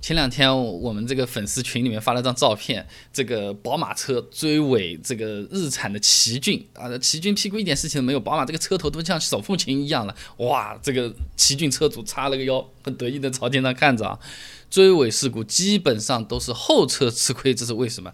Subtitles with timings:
[0.00, 14.18] 前两天我们这个粉丝群里面发了张照片，这个宝马车追尾这个日产的奇骏啊，奇骏屁股一点事情都没有，宝马这个车头都像手风琴一样了，哇，这个奇骏车主叉了个腰，很得意的朝天上看着啊。
[14.70, 18.12] 追尾事故基本上都是后车吃亏，这是为什么？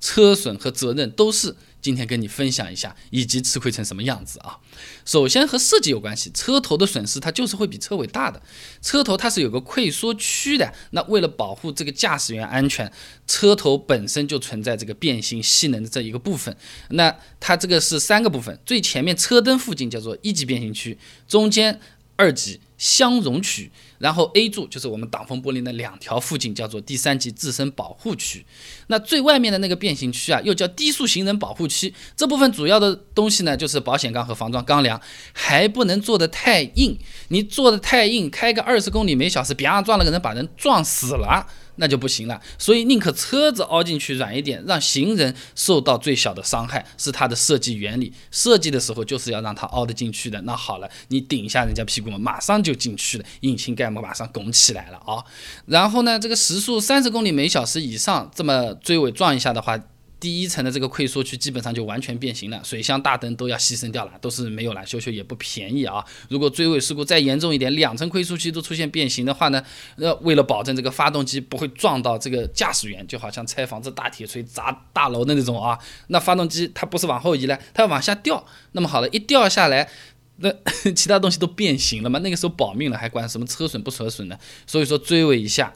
[0.00, 1.56] 车损和责任都是。
[1.84, 4.56] 今天跟你分享一下，以及吃亏成什么样子啊？
[5.04, 8.40] 首先和设计有关系，车头的损失它就是会比车尾大的。
[8.80, 12.90] 车头它是有个溃缩区的，那为了保护这个驾驶员安全，
[13.26, 16.56] 车头本身就存在这个变形吸能的这一个部分。
[16.88, 20.96] 那它这个是三个部分，最前面车灯附近叫做一级变形区，
[21.28, 21.78] 中间
[22.16, 22.62] 二级。
[22.84, 28.44] 相容区，然后 A 柱就是我们挡风玻璃的两条附近叫做第三级自身保护区。
[28.88, 31.94] 那最外面的那个变形区啊，又叫低速行人保护区。
[32.14, 35.00] 这部分主要的东西呢，就是保险杠和防撞钢梁，
[35.32, 36.98] 还不能做的太硬。
[37.28, 41.46] 你做的太硬，开个二十公里每小时，别让撞了个人，把人撞死了。
[41.76, 48.12] 那就不行了，所以宁可车子凹进去软一点，让行人受到最小的伤害，是它的设计原理。
[48.30, 50.40] 设计的时候就是要让它凹得进去的。
[50.42, 55.24] 那好了，你顶一下人家屁股嘛，马上就进去了，引擎盖嘛马上拱起来了啊。
[55.66, 59.78] 然后呢，这个时速三十公里每小时以上，这么追尾撞一下的话。
[60.24, 66.02] 第一层的这个溃缩区基本上就完全变形了，水箱、大灯都要牺牲掉了，都是没有了，修修也不便宜啊。
[66.30, 69.62] 如果追尾事故再严重一点，两层溃缩区都出现变形的话呢，
[69.96, 78.46] 那，为了保证这个发动机不会撞到这个驾驶员，就好像拆房子大铁锤砸大楼的那种啊，那发动机它不是往后移了，它要往下掉。
[78.72, 79.90] 那么好了，一掉下来，
[80.36, 80.50] 那
[80.96, 82.18] 其他东西都变形了嘛？
[82.20, 84.38] 那个时候保命了，还管什么车损不车损呢？
[84.66, 85.74] 所以说追尾一下，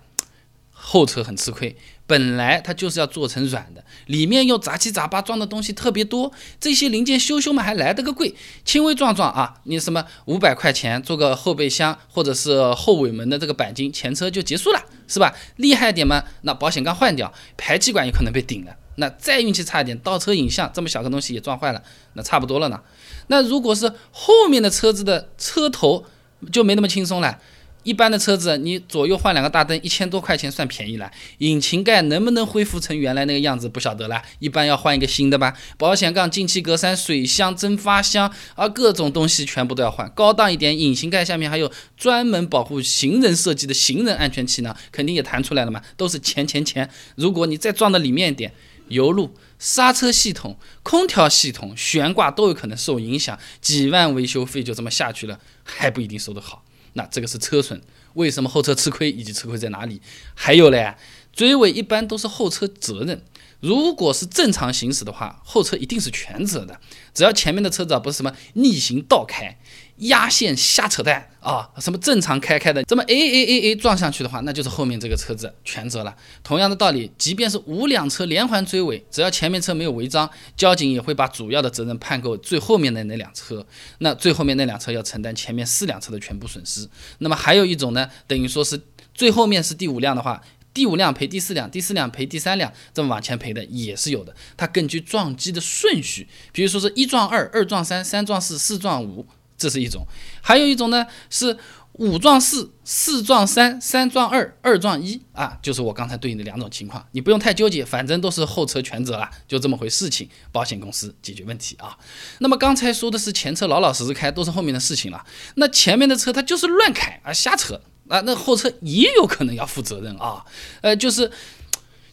[0.71, 1.77] 后车很吃亏。
[2.09, 15.35] 本来它就是要做成软的，里面又杂七杂八装的东西特别多，这些零件修修嘛还来得个贵，轻微撞撞啊，你什么五百块钱做个后备箱或者是后尾门的这个钣金，前车就结束了，是吧？
[15.57, 21.83] 厉害点嘛，那保险杠换掉，排气管也可能被顶了，那再运气差一点，倒车影像这么小个东西也撞坏了，
[22.15, 22.81] 那差不多了呢。
[23.27, 26.07] 那如果是后面的车子的车头
[26.51, 27.39] 就没那么轻松了。
[27.85, 31.11] 一般的车子，你左右换两个大灯，一千多块钱算便宜了。
[31.39, 34.23] 引擎盖能不能恢复成原来那个样子，不晓得了。
[34.41, 35.55] 一般要换一个新的吧。
[35.79, 40.11] 保险杠、进气格栅、水箱、蒸发箱啊，各种东西全部都要换。
[40.11, 46.91] 高档一点，引擎盖下面还有专门保护行人设计的行人安全气囊，肯定也弹出来了嘛，都是钱钱钱。
[47.15, 48.53] 如果你再撞的里面一点，
[48.89, 56.65] 油路、刹车系统、空调系统、悬挂都有可能受影响，几万维修费就这么下去了，还不一定收得好。
[56.99, 57.81] 那这个是车损，
[58.15, 60.03] 为什么后车吃亏，以及吃亏在哪里？
[60.35, 60.97] 还有嘞，
[61.33, 63.23] 追尾一般都是后车责任。
[63.61, 66.81] 如果是正常行驶的话，后车一定是全责的。
[67.15, 69.59] 只要前面的车子啊不是什么逆行倒开、
[69.99, 76.15] 压线瞎扯淡啊，什么正常开开的，这么 A A A A 撞上去的话，那就是后面这个车子全责了。
[76.43, 83.67] 同样的道理，即便是五辆车连环追尾，只要前面车没有违章，交警也会把主要的责任判给最后面的那辆车。
[83.99, 86.89] 那最后面那辆车要承担前面四辆车的全部损失。
[87.19, 88.81] 那么还有一种呢，等于说是
[89.15, 90.41] 最后面是第五辆的话。
[90.75, 94.33] 第五辆赔第四辆，第四辆赔第三辆，这么往前赔的也是有的。
[94.57, 99.27] 它根据撞击的顺序，比如说是一撞二，二撞三，三撞四，四撞五，
[99.59, 100.03] 这是一种；
[100.41, 101.59] 还有一种呢是
[101.95, 107.05] 五撞四，四撞三，三撞二，二撞一啊，就是我刚才对应的两种情况。
[107.11, 111.99] 你不用太纠结，反正都是后车全责了，就这么回事情，保险公司解决问题啊。
[112.39, 115.27] 那么刚才说的是前车老老实实开，都是后面的事情了。
[115.57, 117.81] 那前面的车它就是乱开啊，瞎扯。
[118.09, 120.43] 啊，那后车也有可能要负责任啊，
[120.81, 121.29] 呃，就是《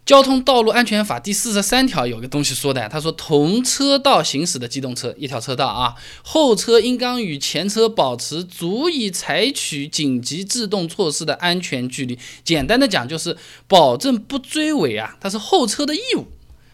[0.05, 12.19] 交通道路安全法》第四十三条有个东西说的，他说同车道行驶的机动车一条车道啊，后车应当与前车保持足以采取紧急制动措施的安全距离。
[12.43, 13.35] 简单的讲，就是
[13.67, 16.27] 保证不追尾啊，它是后车的义务。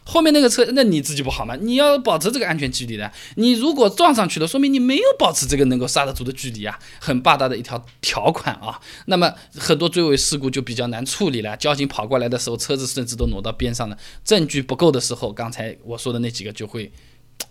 [0.04, 1.56] 后面那个车，那你自己不好吗？
[1.60, 3.10] 你要保持这个安全距离的。
[3.36, 8.80] 你如果撞上去了，说明你没有保持这个能够刹得住的距离啊，很霸道的一条条款啊。
[9.06, 11.56] 那么很多追尾事故就比较难处理了。
[11.56, 13.96] 交警跑过来的时候，车子甚至都挪到边上了。
[14.24, 16.90] 证据不够的时候，刚才我说的那几个就会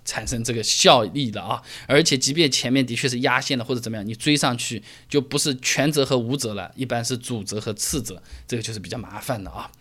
[0.03, 1.62] 产生这个效力的啊。
[1.88, 9.71] 而且即便前面的确是压线了或者怎么样，你追上去就不是全责和无责了，一般是主责和次责，这个就是比较麻烦的啊。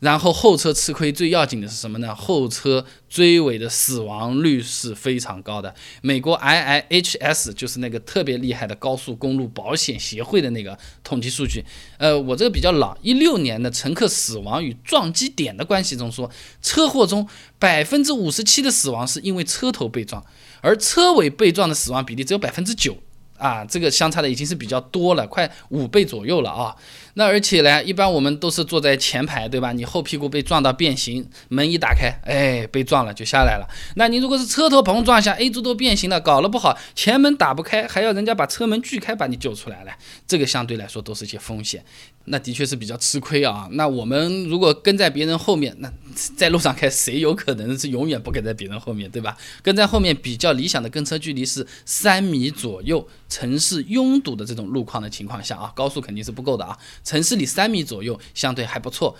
[0.00, 2.14] 然后后车吃亏最要紧的是什么呢？
[2.14, 5.74] 后车追尾的死亡率是非常高的。
[6.02, 11.64] 美国 IIHS 就是那个特别厉害的高速公路保险协会的那个统计数据。
[11.96, 16.30] 呃，我这个比较老，一六年的乘客死亡与撞击点的关系中说，
[16.60, 17.26] 车祸中
[17.64, 20.22] 百分之五十七的死亡是因为车头被撞，
[20.60, 22.98] 而车尾被撞的死亡比例只有百分之九。
[23.38, 26.76] 啊，这个相差的已经是比较多了，快五倍左右了啊。
[27.14, 29.72] 那而且呢，一般我们都是坐在前排，对吧？
[29.72, 33.66] 你后屁股被撞到变形，门一打开，哎，被撞了就下来了。
[33.96, 39.92] 那你如果是车头碰撞下，A 柱都变形了，搞了不好，前门打不开，还要人家把车门锯开把你救出来了，
[40.28, 41.84] 这个相对来说都是一些风险。
[42.26, 43.68] 那的确是比较吃亏啊。
[43.72, 45.92] 那我们如果跟在别人后面，那
[46.36, 49.36] 在路上开，谁有可能是永远不跟在别人后面，对吧？
[49.62, 53.06] 跟在后面比较理想的跟车距离是三米左右。
[53.28, 56.78] 城市拥堵的这种路况的情况下啊，高速肯定是不够的啊。
[57.02, 59.16] 城市里三米左右相对还不错。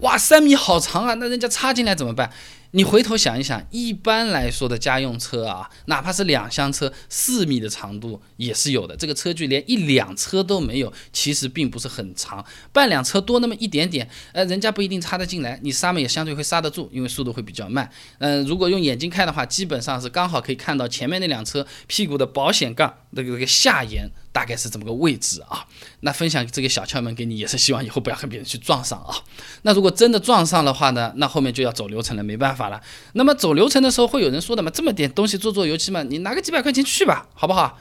[0.00, 1.14] 哇，三米好长啊！
[1.14, 2.32] 那人家插进来怎么办？
[2.74, 8.96] 你回头想一想，一般来说的家用车啊，哪怕是两厢车，四米的长度也是有的。
[8.96, 12.42] 这个车距连一辆车都没有，其实并不是很长，
[12.72, 17.90] 半辆车多那么一点点，呃，人家不一定插得进来，你刹门也相对会刹得住，因为速度会比较慢。
[18.18, 25.66] 嗯，如果用眼睛看的话，基本上是刚好可以看到前面那辆车屁股的保险杠那个那个下沿大概是这么个位置啊。
[26.00, 29.14] 那分享这个小窍门给你，也是希望以后不要和别人去撞上啊。
[29.62, 32.68] 那如果真的撞上的话呢，那后面就要走流程了，没办法。
[32.68, 32.80] 了，
[33.14, 34.70] 那么走流程的时候会有人说的嘛？
[34.70, 37.78] 这么点东西做做油漆嘛，你拿个几百块钱去吧，好不好？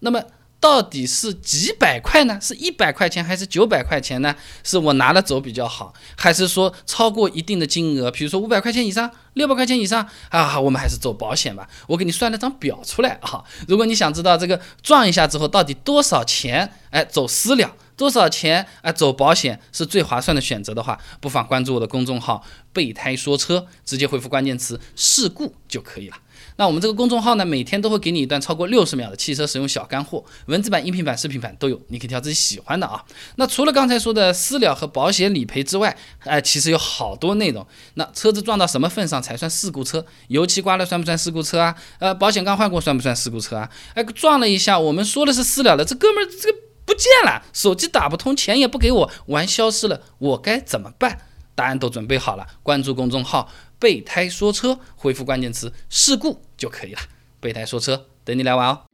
[0.00, 0.22] 那么
[0.58, 2.38] 到底是几百块呢？
[2.40, 4.34] 是一百块钱还是九百块钱呢？
[4.64, 10.58] 是我拿了走比较好，还是说超过一定的金额，比如说五百块钱以上、六百块钱以上啊？
[10.58, 11.68] 我们还是走保险吧。
[11.86, 13.44] 我给你算了张表出来啊。
[13.68, 17.76] 如果你想知道这个撞一下之后到底多少钱，哎，走私了。
[17.96, 18.92] 多少钱啊？
[18.92, 26.16] 走保险是最划算的选择的话，不妨关注我的公众号“备胎说车”，直接回复关键词“事故”就可以了。
[26.58, 33.04] 那我们这个公众号呢，每天都会给你一段超过六十秒的汽车使用小干货，文字版、音频版、视频版都有，你可以挑自己喜欢的啊。
[33.36, 37.66] 那除了刚才说的私了和保险理赔之外，哎，其实有好多内容。
[37.94, 40.04] 那车子撞到什么份上才算事故车？
[40.28, 41.74] 油漆刮了算不算事故车啊？
[41.98, 43.70] 呃，保险杠换过算不算事故车啊？
[43.94, 46.58] 哎，撞了一下，我们说的是私了的，这哥们儿这个。
[46.86, 51.20] 不见了，手机打不通，钱也不给我，玩消失了，我该怎么办？
[51.54, 57.00] 答案都准备好了，关注公众号“备胎说车”，回复关键词“事故”就可以了。
[57.40, 58.85] 备胎说车，等你来玩哦。